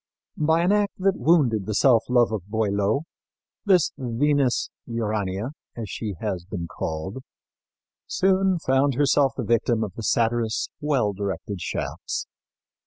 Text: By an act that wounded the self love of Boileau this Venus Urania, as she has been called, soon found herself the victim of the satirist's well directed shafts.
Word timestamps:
By 0.41 0.63
an 0.63 0.71
act 0.71 0.93
that 0.97 1.15
wounded 1.19 1.67
the 1.67 1.75
self 1.75 2.05
love 2.09 2.31
of 2.31 2.47
Boileau 2.47 3.03
this 3.65 3.91
Venus 3.99 4.71
Urania, 4.87 5.51
as 5.77 5.91
she 5.91 6.15
has 6.19 6.43
been 6.43 6.65
called, 6.67 7.19
soon 8.07 8.57
found 8.57 8.95
herself 8.95 9.33
the 9.37 9.43
victim 9.43 9.83
of 9.83 9.93
the 9.93 10.01
satirist's 10.01 10.69
well 10.81 11.13
directed 11.13 11.61
shafts. 11.61 12.25